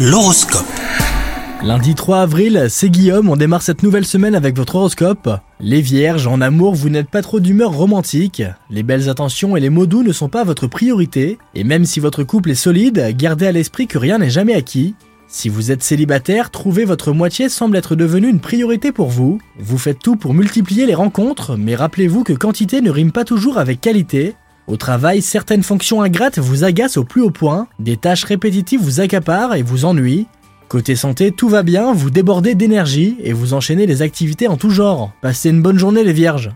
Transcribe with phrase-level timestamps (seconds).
[0.00, 0.64] L'horoscope.
[1.64, 5.28] Lundi 3 avril, c'est Guillaume, on démarre cette nouvelle semaine avec votre horoscope.
[5.58, 9.70] Les vierges, en amour, vous n'êtes pas trop d'humeur romantique, les belles attentions et les
[9.70, 13.48] mots doux ne sont pas votre priorité, et même si votre couple est solide, gardez
[13.48, 14.94] à l'esprit que rien n'est jamais acquis.
[15.26, 19.40] Si vous êtes célibataire, trouver votre moitié semble être devenu une priorité pour vous.
[19.58, 23.58] Vous faites tout pour multiplier les rencontres, mais rappelez-vous que quantité ne rime pas toujours
[23.58, 24.36] avec qualité.
[24.68, 29.00] Au travail, certaines fonctions ingrates vous agacent au plus haut point, des tâches répétitives vous
[29.00, 30.26] accaparent et vous ennuient.
[30.68, 34.68] Côté santé, tout va bien, vous débordez d'énergie et vous enchaînez les activités en tout
[34.68, 35.10] genre.
[35.22, 36.50] Passez une bonne journée les vierges